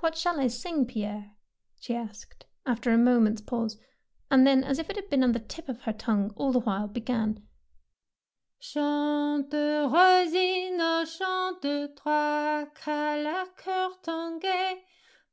[0.00, 1.30] ''What shall I sing, Pierre?"
[1.78, 3.78] she asked, after a moment's pause,
[4.28, 6.58] and then, as if it had been on the tip of her tongue all the
[6.58, 7.46] while, began,—
[8.60, 9.54] Chante,
[9.86, 14.82] rossignol, chante, Toi qu'as le coeur tant gai.